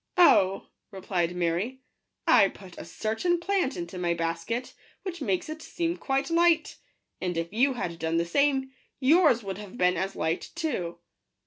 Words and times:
"Oh," 0.17 0.69
replied 0.89 1.35
Mary," 1.35 1.81
I 2.27 2.47
put 2.47 2.75
a 2.79 2.85
certain 2.85 3.39
plant 3.39 3.77
into 3.77 3.99
my 3.99 4.15
basket, 4.15 4.73
which 5.03 5.21
makes 5.21 5.47
it 5.47 5.61
seem 5.61 5.95
quite 5.95 6.31
light; 6.31 6.77
and 7.21 7.37
if 7.37 7.53
you 7.53 7.73
had 7.75 7.99
done 7.99 8.17
the 8.17 8.25
same, 8.25 8.71
yours 8.99 9.43
would 9.43 9.59
have 9.59 9.77
been 9.77 9.97
as 9.97 10.15
light 10.15 10.49
too." 10.55 10.97